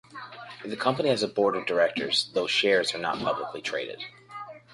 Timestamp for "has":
1.09-1.21